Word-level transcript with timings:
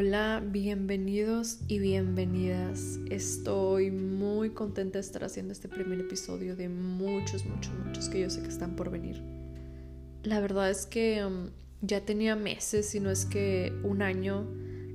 Hola, 0.00 0.40
bienvenidos 0.46 1.58
y 1.66 1.80
bienvenidas. 1.80 3.00
Estoy 3.10 3.90
muy 3.90 4.50
contenta 4.50 4.98
de 4.98 5.00
estar 5.00 5.24
haciendo 5.24 5.52
este 5.52 5.68
primer 5.68 5.98
episodio 5.98 6.54
de 6.54 6.68
muchos, 6.68 7.44
muchos, 7.44 7.74
muchos 7.84 8.08
que 8.08 8.20
yo 8.20 8.30
sé 8.30 8.40
que 8.42 8.48
están 8.48 8.76
por 8.76 8.92
venir. 8.92 9.20
La 10.22 10.38
verdad 10.38 10.70
es 10.70 10.86
que 10.86 11.24
um, 11.24 11.50
ya 11.80 12.02
tenía 12.02 12.36
meses, 12.36 12.88
si 12.88 13.00
no 13.00 13.10
es 13.10 13.26
que 13.26 13.72
un 13.82 14.00
año, 14.00 14.46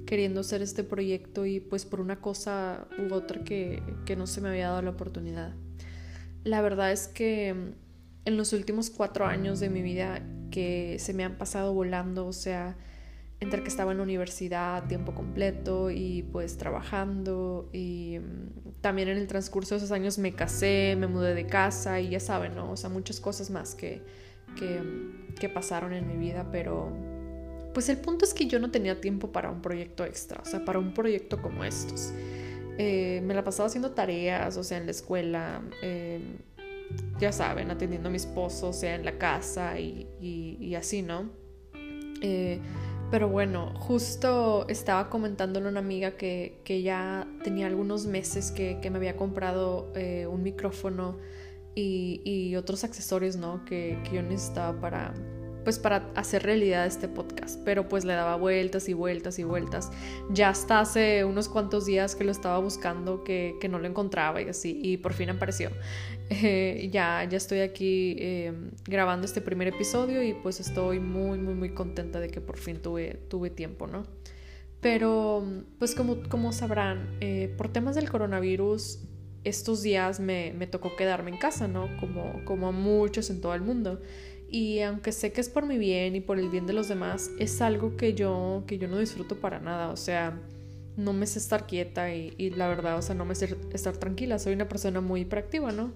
queriendo 0.05 0.39
hacer 0.39 0.61
este 0.61 0.85
proyecto 0.85 1.45
y 1.45 1.59
pues 1.59 1.83
por 1.83 1.99
una 1.99 2.21
cosa 2.21 2.87
u 2.97 3.13
otra 3.13 3.43
que, 3.43 3.83
que 4.05 4.15
no 4.15 4.25
se 4.25 4.39
me 4.39 4.47
había 4.47 4.69
dado 4.69 4.83
la 4.83 4.91
oportunidad. 4.91 5.53
La 6.45 6.61
verdad 6.61 6.93
es 6.93 7.09
que 7.09 7.51
um, 7.51 7.73
en 8.23 8.37
los 8.37 8.53
últimos 8.53 8.89
cuatro 8.89 9.25
años 9.25 9.59
de 9.59 9.69
mi 9.69 9.81
vida 9.81 10.25
que 10.49 10.95
se 10.97 11.13
me 11.13 11.25
han 11.25 11.37
pasado 11.37 11.73
volando, 11.73 12.25
o 12.25 12.31
sea, 12.31 12.77
entre 13.43 13.61
que 13.61 13.67
estaba 13.69 13.91
en 13.91 13.97
la 13.97 14.03
universidad 14.03 14.87
tiempo 14.87 15.13
completo 15.13 15.91
y 15.91 16.23
pues 16.31 16.57
trabajando 16.57 17.69
y 17.71 18.17
mm, 18.19 18.81
también 18.81 19.09
en 19.09 19.17
el 19.17 19.27
transcurso 19.27 19.75
de 19.75 19.77
esos 19.77 19.91
años 19.91 20.17
me 20.17 20.33
casé, 20.33 20.95
me 20.97 21.07
mudé 21.07 21.35
de 21.35 21.45
casa 21.45 21.99
y 21.99 22.09
ya 22.09 22.19
saben, 22.19 22.55
¿no? 22.55 22.71
O 22.71 22.77
sea, 22.77 22.89
muchas 22.89 23.19
cosas 23.19 23.49
más 23.49 23.75
que, 23.75 24.01
que, 24.57 24.81
mm, 24.81 25.35
que 25.35 25.49
pasaron 25.49 25.93
en 25.93 26.07
mi 26.07 26.17
vida, 26.17 26.47
pero 26.51 26.91
pues 27.73 27.89
el 27.89 27.97
punto 27.97 28.23
es 28.25 28.33
que 28.33 28.45
yo 28.45 28.59
no 28.59 28.71
tenía 28.71 29.01
tiempo 29.01 29.31
para 29.31 29.49
un 29.49 29.61
proyecto 29.61 30.05
extra, 30.05 30.41
o 30.41 30.45
sea, 30.45 30.63
para 30.63 30.79
un 30.79 30.93
proyecto 30.93 31.41
como 31.41 31.63
estos. 31.63 32.13
Eh, 32.77 33.21
me 33.23 33.33
la 33.33 33.43
pasaba 33.43 33.67
haciendo 33.67 33.91
tareas, 33.91 34.57
o 34.57 34.63
sea, 34.63 34.77
en 34.77 34.85
la 34.85 34.91
escuela, 34.91 35.61
eh, 35.81 36.19
ya 37.19 37.31
saben, 37.31 37.71
atendiendo 37.71 38.09
a 38.09 38.11
mi 38.11 38.17
esposo, 38.17 38.69
o 38.69 38.73
sea, 38.73 38.95
en 38.95 39.05
la 39.05 39.17
casa 39.17 39.79
y, 39.79 40.07
y, 40.21 40.75
así, 40.75 41.01
¿no? 41.01 41.29
Eh, 42.21 42.59
pero 43.13 43.29
bueno, 43.29 43.71
justo 43.75 44.65
estaba 44.69 45.11
comentándole 45.11 45.67
a 45.67 45.69
una 45.69 45.81
amiga 45.81 46.17
que, 46.17 46.61
que 46.63 46.81
ya 46.81 47.27
tenía 47.43 47.67
algunos 47.67 48.07
meses 48.07 48.49
que, 48.49 48.79
me 48.89 48.97
había 48.97 49.15
comprado 49.15 49.91
eh, 49.93 50.25
un 50.25 50.41
micrófono 50.41 51.19
y, 51.75 52.21
y, 52.25 52.55
otros 52.55 52.83
accesorios, 52.83 53.35
¿no? 53.35 53.65
Que, 53.65 53.99
que 54.03 54.15
yo 54.15 54.23
necesitaba 54.23 54.81
para, 54.81 55.13
pues 55.63 55.79
para 55.79 56.09
hacer 56.15 56.43
realidad 56.43 56.85
este 56.85 57.07
podcast, 57.07 57.59
pero 57.63 57.87
pues 57.87 58.05
le 58.05 58.13
daba 58.13 58.35
vueltas 58.35 58.89
y 58.89 58.93
vueltas 58.93 59.39
y 59.39 59.43
vueltas. 59.43 59.91
Ya 60.29 60.49
hasta 60.49 60.79
hace 60.79 61.23
unos 61.25 61.49
cuantos 61.49 61.85
días 61.85 62.15
que 62.15 62.23
lo 62.23 62.31
estaba 62.31 62.59
buscando, 62.59 63.23
que, 63.23 63.55
que 63.61 63.69
no 63.69 63.79
lo 63.79 63.87
encontraba 63.87 64.41
y 64.41 64.49
así, 64.49 64.79
y 64.83 64.97
por 64.97 65.13
fin 65.13 65.29
apareció. 65.29 65.71
Eh, 66.29 66.89
ya, 66.91 67.23
ya 67.29 67.37
estoy 67.37 67.59
aquí 67.59 68.15
em, 68.19 68.71
grabando 68.85 69.25
este 69.25 69.41
primer 69.41 69.67
episodio 69.67 70.23
y 70.23 70.33
pues 70.33 70.59
estoy 70.59 70.99
muy, 70.99 71.37
muy, 71.37 71.53
muy 71.53 71.69
contenta 71.73 72.19
de 72.19 72.29
que 72.29 72.41
por 72.41 72.57
fin 72.57 72.81
tuve, 72.81 73.19
tuve 73.29 73.49
tiempo, 73.49 73.87
¿no? 73.87 74.03
Pero 74.81 75.43
pues 75.79 75.95
como, 75.95 76.23
como 76.29 76.51
sabrán, 76.51 77.17
eh, 77.21 77.53
por 77.57 77.69
temas 77.69 77.95
del 77.95 78.09
coronavirus, 78.09 78.99
estos 79.43 79.81
días 79.81 80.19
me, 80.19 80.53
me, 80.53 80.67
tocó 80.67 80.95
quedarme 80.95 81.31
en 81.31 81.37
casa, 81.37 81.67
¿no? 81.67 81.89
Como, 81.99 82.43
como 82.45 82.67
a 82.67 82.71
muchos 82.71 83.29
en 83.29 83.41
todo 83.41 83.53
el 83.53 83.61
mundo. 83.61 84.01
Y 84.53 84.81
aunque 84.81 85.11
sé 85.11 85.31
que 85.31 85.41
es 85.41 85.49
por 85.49 85.65
mi 85.65 85.79
bien 85.79 86.15
y 86.15 86.21
por 86.21 86.37
el 86.37 86.47
bien 86.47 86.67
de 86.67 86.73
los 86.73 86.87
demás, 86.87 87.31
es 87.39 87.59
algo 87.59 87.97
que 87.97 88.13
yo, 88.13 88.63
que 88.67 88.77
yo 88.77 88.87
no 88.87 88.99
disfruto 88.99 89.37
para 89.37 89.59
nada. 89.59 89.89
O 89.89 89.97
sea, 89.97 90.39
no 90.95 91.11
me 91.11 91.25
sé 91.25 91.39
estar 91.39 91.65
quieta 91.65 92.13
y, 92.13 92.51
la 92.51 92.67
verdad, 92.67 92.99
o 92.99 93.01
sea, 93.01 93.15
no 93.15 93.25
me 93.25 93.33
sé 93.33 93.57
estar 93.73 93.97
tranquila. 93.97 94.37
Soy 94.37 94.53
una 94.53 94.69
persona 94.69 95.01
muy 95.01 95.21
hiperactiva, 95.21 95.71
¿no? 95.71 95.91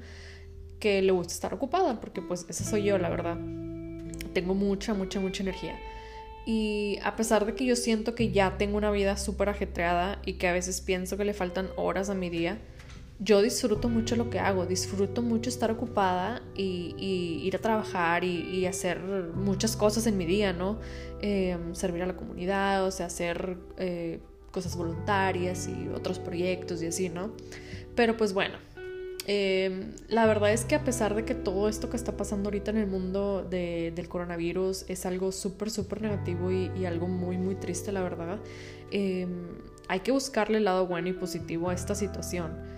Que 0.79 1.03
le 1.03 1.11
gusta 1.11 1.35
estar 1.35 1.53
ocupada, 1.53 2.01
porque 2.01 2.23
pues 2.23 2.47
esa 2.49 2.63
soy 2.63 2.81
yo, 2.81 2.97
la 2.97 3.09
verdad. 3.09 3.37
Tengo 4.33 4.55
mucha, 4.55 4.95
mucha, 4.95 5.19
mucha 5.19 5.43
energía. 5.43 5.79
Y 6.47 6.97
a 7.03 7.15
pesar 7.15 7.45
de 7.45 7.53
que 7.53 7.63
yo 7.63 7.75
siento 7.75 8.15
que 8.15 8.31
ya 8.31 8.57
tengo 8.57 8.77
una 8.77 8.89
vida 8.89 9.17
súper 9.17 9.49
ajetreada 9.49 10.19
y 10.25 10.33
que 10.33 10.47
a 10.47 10.53
veces 10.53 10.81
pienso 10.81 11.15
que 11.15 11.25
le 11.25 11.35
faltan 11.35 11.69
horas 11.75 12.09
a 12.09 12.15
mi 12.15 12.31
día, 12.31 12.57
yo 13.19 13.41
disfruto 13.41 13.89
mucho 13.89 14.15
lo 14.15 14.29
que 14.29 14.39
hago, 14.39 14.65
disfruto 14.65 15.21
mucho 15.21 15.49
estar 15.49 15.71
ocupada 15.71 16.43
y, 16.55 16.95
ir 17.43 17.55
a 17.55 17.59
trabajar 17.59 18.23
y, 18.23 18.65
hacer 18.67 18.99
muchas 19.33 19.75
cosas 19.75 20.05
en 20.07 20.17
mi 20.17 20.25
día, 20.25 20.53
¿no? 20.53 20.79
Em, 21.21 21.73
servir 21.73 22.03
a 22.03 22.05
la 22.05 22.15
comunidad, 22.15 22.85
o 22.85 22.91
sea, 22.91 23.07
hacer 23.07 23.57
eh, 23.77 24.19
cosas 24.51 24.75
voluntarias 24.75 25.67
y 25.67 25.89
otros 25.89 26.19
proyectos 26.19 26.81
y 26.83 26.87
así, 26.87 27.09
¿no? 27.09 27.31
Pero 27.95 28.17
pues 28.17 28.33
bueno, 28.33 28.55
em, 29.25 29.93
la 30.09 30.27
verdad 30.27 30.51
es 30.53 30.63
que 30.65 30.75
a 30.75 30.83
pesar 30.83 31.15
de 31.15 31.25
que 31.25 31.33
todo 31.33 31.69
esto 31.69 31.89
que 31.89 31.97
está 31.97 32.15
pasando 32.15 32.49
ahorita 32.49 32.69
en 32.69 32.77
el 32.77 32.87
mundo 32.87 33.43
del 33.49 34.07
coronavirus 34.09 34.85
es 34.89 35.07
algo 35.07 35.31
súper, 35.31 35.71
súper 35.71 36.03
negativo 36.03 36.51
y, 36.51 36.71
y, 36.79 36.85
algo 36.85 37.07
muy, 37.07 37.37
muy 37.39 37.55
triste, 37.55 37.91
la 37.91 38.03
verdad, 38.03 38.37
em, 38.91 39.47
hay 39.87 40.01
que 40.01 40.11
buscarle 40.11 40.59
el 40.59 40.65
lado 40.65 40.85
bueno 40.85 41.07
y 41.09 41.13
positivo 41.13 41.69
a 41.69 41.73
esta 41.73 41.95
situación 41.95 42.76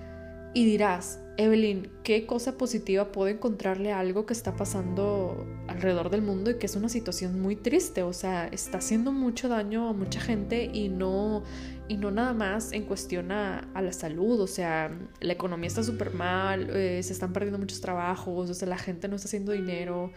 y 0.53 0.65
dirás, 0.65 1.19
Evelyn, 1.37 1.89
¿qué 2.03 2.25
cosa 2.25 2.57
positiva 2.57 3.13
puedo 3.13 3.29
encontrarle 3.29 3.93
a 3.93 3.99
algo 3.99 4.25
que 4.25 4.33
está 4.33 4.57
pasando 4.57 5.47
alrededor 5.67 6.09
del 6.09 6.21
mundo 6.21 6.51
y 6.51 6.55
que 6.55 6.65
es 6.65 6.75
una 6.75 6.89
situación 6.89 7.39
muy 7.39 7.55
triste? 7.55 8.03
O 8.03 8.11
sea, 8.11 8.47
está 8.47 8.79
haciendo 8.79 9.13
mucho 9.13 9.47
daño 9.47 9.87
a 9.87 9.93
mucha 9.93 10.19
gente 10.19 10.69
y 10.73 10.89
no, 10.89 11.43
y 11.87 11.95
no 11.95 12.11
nada 12.11 12.33
más 12.33 12.73
en 12.73 12.83
cuestión 12.83 13.31
a, 13.31 13.69
la 13.73 13.93
salud. 13.93 14.41
O 14.41 14.47
sea, 14.47 14.91
la 15.21 15.31
economía 15.31 15.67
está 15.67 15.81
súper 15.81 16.13
mal, 16.13 16.71
eh, 16.71 17.01
se 17.03 17.13
están 17.13 17.31
perdiendo 17.31 17.57
muchos 17.57 17.79
trabajos, 17.79 18.49
o 18.49 18.53
sea, 18.53 18.67
la 18.67 18.77
gente 18.77 19.07
no 19.07 19.15
está 19.15 19.27
haciendo 19.27 19.53
dinero 19.53 20.11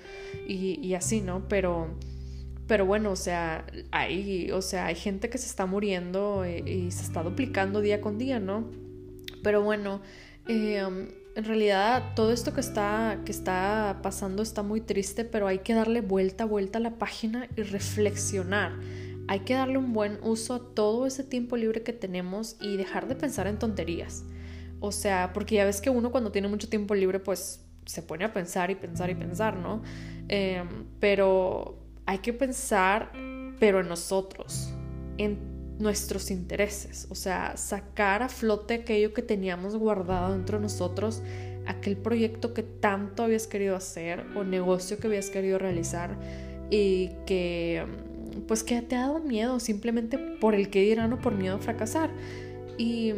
y, 0.48 0.94
así, 0.94 1.20
¿no? 1.20 1.46
Pero 1.48 1.94
pero 2.66 2.86
bueno, 2.86 3.10
o 3.10 3.16
sea, 3.16 3.66
hay, 3.90 4.50
o 4.50 4.62
sea, 4.62 4.86
hay 4.86 4.94
gente 4.94 5.28
que 5.28 5.36
se 5.36 5.46
está 5.46 5.66
muriendo 5.66 6.42
eh, 6.44 6.64
y 6.66 6.90
se 6.90 7.02
está 7.02 7.22
duplicando 7.22 7.80
día 7.80 8.00
con 8.00 8.18
día, 8.18 8.40
¿no? 8.40 8.82
Pero 9.42 9.62
bueno, 9.62 10.00
eh, 10.48 10.84
um, 10.84 11.06
en 11.34 11.44
realidad 11.44 12.14
todo 12.14 12.32
esto 12.32 12.52
que 12.52 12.60
está, 12.60 13.20
que 13.24 13.32
está 13.32 14.00
pasando 14.02 14.42
está 14.42 14.62
muy 14.62 14.80
triste, 14.80 15.24
pero 15.24 15.46
hay 15.46 15.60
que 15.60 15.74
darle 15.74 16.00
vuelta, 16.00 16.44
vuelta 16.44 16.78
a 16.78 16.82
la 16.82 16.98
página 16.98 17.48
y 17.56 17.62
reflexionar. 17.62 18.72
Hay 19.28 19.40
que 19.40 19.54
darle 19.54 19.78
un 19.78 19.92
buen 19.92 20.18
uso 20.22 20.54
a 20.54 20.74
todo 20.74 21.06
ese 21.06 21.24
tiempo 21.24 21.56
libre 21.56 21.82
que 21.82 21.92
tenemos 21.92 22.56
y 22.60 22.76
dejar 22.76 23.08
de 23.08 23.14
pensar 23.14 23.46
en 23.46 23.58
tonterías. 23.58 24.24
O 24.80 24.92
sea, 24.92 25.32
porque 25.32 25.54
ya 25.54 25.64
ves 25.64 25.80
que 25.80 25.90
uno 25.90 26.10
cuando 26.10 26.32
tiene 26.32 26.48
mucho 26.48 26.68
tiempo 26.68 26.94
libre, 26.94 27.20
pues 27.20 27.64
se 27.86 28.02
pone 28.02 28.24
a 28.24 28.32
pensar 28.32 28.70
y 28.70 28.74
pensar 28.74 29.10
y 29.10 29.14
pensar, 29.14 29.56
¿no? 29.56 29.82
Eh, 30.28 30.64
pero 30.98 31.78
hay 32.04 32.18
que 32.18 32.32
pensar, 32.32 33.12
pero 33.58 33.80
en 33.80 33.88
nosotros, 33.88 34.72
en 35.18 35.51
nuestros 35.78 36.30
intereses, 36.30 37.06
o 37.10 37.14
sea, 37.14 37.56
sacar 37.56 38.22
a 38.22 38.28
flote 38.28 38.74
aquello 38.74 39.12
que 39.12 39.22
teníamos 39.22 39.76
guardado 39.76 40.32
dentro 40.32 40.58
de 40.58 40.62
nosotros, 40.62 41.22
aquel 41.66 41.96
proyecto 41.96 42.54
que 42.54 42.62
tanto 42.62 43.22
habías 43.22 43.46
querido 43.46 43.76
hacer 43.76 44.24
o 44.36 44.44
negocio 44.44 44.98
que 44.98 45.06
habías 45.06 45.30
querido 45.30 45.58
realizar 45.58 46.16
y 46.70 47.10
que 47.26 47.84
pues 48.46 48.64
que 48.64 48.80
te 48.82 48.96
ha 48.96 49.02
dado 49.02 49.20
miedo 49.20 49.60
simplemente 49.60 50.18
por 50.18 50.54
el 50.54 50.70
que 50.70 50.80
dirán 50.80 51.12
o 51.12 51.18
por 51.18 51.34
miedo 51.34 51.56
a 51.56 51.58
fracasar. 51.58 52.10
Y 52.78 53.12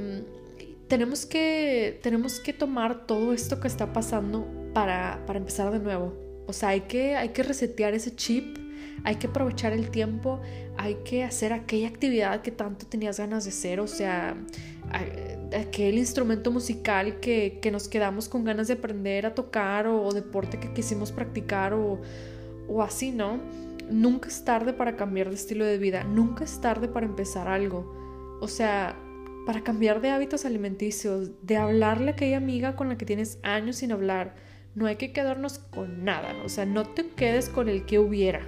tenemos 0.88 1.24
que, 1.26 2.00
tenemos 2.02 2.40
que 2.40 2.52
tomar 2.52 3.06
todo 3.06 3.32
esto 3.32 3.60
que 3.60 3.68
está 3.68 3.92
pasando 3.92 4.46
para, 4.74 5.22
para 5.26 5.38
empezar 5.38 5.70
de 5.70 5.78
nuevo. 5.78 6.14
O 6.46 6.52
sea, 6.52 6.70
hay 6.70 6.82
que, 6.82 7.16
hay 7.16 7.30
que 7.30 7.42
resetear 7.42 7.94
ese 7.94 8.14
chip 8.14 8.58
hay 9.04 9.16
que 9.16 9.26
aprovechar 9.26 9.72
el 9.72 9.90
tiempo, 9.90 10.40
hay 10.76 10.96
que 11.04 11.24
hacer 11.24 11.52
aquella 11.52 11.88
actividad 11.88 12.42
que 12.42 12.50
tanto 12.50 12.86
tenías 12.86 13.18
ganas 13.18 13.44
de 13.44 13.50
hacer, 13.50 13.80
o 13.80 13.86
sea, 13.86 14.36
aquel 15.56 15.98
instrumento 15.98 16.50
musical 16.50 17.20
que, 17.20 17.60
nos 17.72 17.88
quedamos 17.88 18.28
con 18.28 18.44
ganas 18.44 18.68
de 18.68 18.74
aprender 18.74 19.26
a 19.26 19.34
tocar 19.34 19.86
o, 19.86 20.12
deporte 20.12 20.58
que 20.58 20.72
quisimos 20.72 21.12
practicar 21.12 21.74
o, 21.74 22.00
o 22.68 22.82
así, 22.82 23.10
¿no? 23.10 23.40
Nunca 23.90 24.28
es 24.28 24.44
tarde 24.44 24.72
para 24.72 24.96
cambiar 24.96 25.28
de 25.28 25.34
estilo 25.34 25.64
de 25.64 25.78
vida, 25.78 26.04
nunca 26.04 26.44
es 26.44 26.60
tarde 26.60 26.88
para 26.88 27.06
empezar 27.06 27.48
algo. 27.48 28.38
O 28.40 28.48
sea, 28.48 28.96
para 29.44 29.62
cambiar 29.62 30.00
de 30.00 30.10
hábitos 30.10 30.44
alimenticios, 30.44 31.30
de 31.42 31.56
hablarle 31.56 32.10
a 32.10 32.12
aquella 32.14 32.38
amiga 32.38 32.76
con 32.76 32.88
la 32.88 32.96
que 32.96 33.04
tienes 33.04 33.38
años 33.42 33.76
sin 33.76 33.92
hablar. 33.92 34.34
No 34.74 34.86
hay 34.86 34.96
que 34.96 35.12
quedarnos 35.12 35.58
con 35.58 36.04
nada, 36.04 36.34
o 36.44 36.48
sea, 36.48 36.66
no 36.66 36.84
te 36.84 37.08
quedes 37.10 37.48
con 37.48 37.68
el 37.68 37.86
que 37.86 37.98
hubiera. 37.98 38.40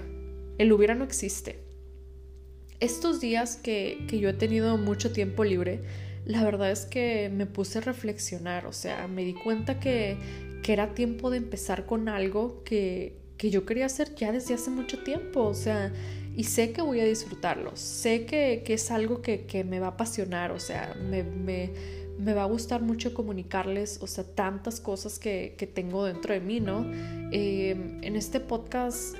El 0.59 0.73
hubiera 0.73 0.95
no 0.95 1.05
existe. 1.05 1.59
Estos 2.81 3.21
días 3.21 3.57
que, 3.57 4.07
yo 4.11 4.29
he 4.29 4.35
tenido 4.35 4.77
mucho 4.77 5.13
tiempo 5.13 5.45
libre, 5.45 5.81
la 6.25 6.45
verdad 6.45 6.71
es 6.71 6.85
que 6.85 7.31
me 7.33 7.47
puse 7.47 7.79
a 7.79 7.83
reflexionar, 7.83 8.67
o 8.67 8.73
sea, 8.73 9.07
me 9.09 9.25
di 9.25 9.33
cuenta 9.33 9.81
que, 9.81 10.17
que 10.63 10.73
era 10.73 10.95
tiempo 10.95 11.31
de 11.31 11.39
empezar 11.39 11.87
con 11.87 12.09
algo 12.09 12.63
que, 12.65 13.19
que 13.39 13.51
yo 13.51 13.65
quería 13.65 13.87
hacer 13.87 14.15
ya 14.15 14.33
desde 14.33 14.55
hace 14.55 14.71
mucho 14.71 15.03
tiempo, 15.03 15.43
o 15.43 15.55
sea, 15.55 15.93
y 16.37 16.45
sé 16.45 16.73
que 16.73 16.83
voy 16.83 17.01
a 17.01 17.05
disfrutarlo, 17.05 17.77
sé 17.77 18.27
que, 18.27 18.63
que 18.65 18.75
es 18.75 18.91
algo 18.91 19.23
que, 19.23 19.47
que, 19.47 19.65
me 19.65 19.81
va 19.81 19.87
a 19.87 19.91
apasionar, 19.91 20.53
o 20.53 20.61
sea, 20.61 20.95
me, 21.09 21.23
me, 21.23 21.71
me, 22.19 22.35
va 22.35 22.43
a 22.43 22.47
gustar 22.47 22.83
mucho 22.83 23.15
comunicarles, 23.15 24.01
o 24.03 24.07
sea, 24.07 24.25
tantas 24.25 24.81
cosas 24.81 25.19
que, 25.19 25.55
que 25.57 25.67
tengo 25.67 26.05
dentro 26.05 26.35
de 26.35 26.41
mí, 26.41 26.61
¿no? 26.61 26.85
Eh, 27.33 27.71
en 28.03 28.17
este 28.17 28.41
podcast 28.41 29.17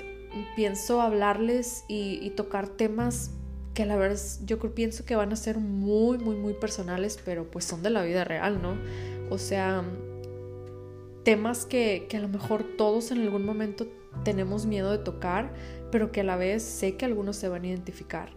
pienso 0.55 1.01
hablarles 1.01 1.83
y, 1.87 2.29
tocar 2.31 2.67
temas 2.67 3.31
que 3.73 3.85
la 3.85 3.95
verdad 3.95 4.19
yo 4.43 4.59
pienso 4.73 5.05
que 5.05 5.15
van 5.15 5.31
a 5.31 5.35
ser 5.35 5.59
muy, 5.59 6.17
muy, 6.17 6.35
muy 6.35 6.53
personales, 6.53 7.19
pero 7.23 7.49
pues 7.49 7.65
son 7.65 7.83
de 7.83 7.89
la 7.89 8.03
vida 8.03 8.23
real, 8.23 8.61
¿no? 8.61 8.75
O 9.29 9.37
sea, 9.37 9.83
temas 11.23 11.65
que, 11.65 12.07
que 12.09 12.17
a 12.17 12.19
lo 12.19 12.27
mejor 12.27 12.63
todos 12.77 13.11
en 13.11 13.21
algún 13.21 13.45
momento 13.45 13.87
tenemos 14.23 14.65
miedo 14.65 14.91
de 14.91 14.97
tocar, 14.97 15.53
pero 15.91 16.11
que 16.11 16.21
a 16.21 16.23
la 16.23 16.37
vez 16.37 16.63
sé 16.63 16.95
que 16.95 17.05
algunos 17.05 17.35
se 17.35 17.49
van 17.49 17.63
a 17.63 17.67
identificar. 17.67 18.29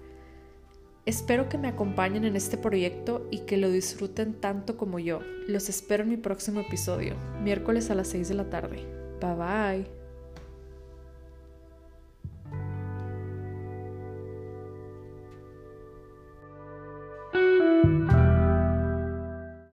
Espero 1.06 1.48
que 1.48 1.58
me 1.58 1.68
acompañen 1.68 2.24
en 2.24 2.36
este 2.36 2.58
proyecto 2.58 3.26
y 3.30 3.40
que 3.40 3.56
lo 3.56 3.70
disfruten 3.70 4.34
tanto 4.34 4.76
como 4.76 4.98
yo. 4.98 5.20
Los 5.48 5.68
espero 5.68 6.02
en 6.02 6.10
mi 6.10 6.16
próximo 6.16 6.60
episodio, 6.60 7.14
miércoles 7.42 7.90
a 7.90 7.94
las 7.94 8.08
6 8.08 8.28
de 8.28 8.34
la 8.34 8.50
tarde. 8.50 8.86
Bye 9.20 9.34
bye. 9.34 9.99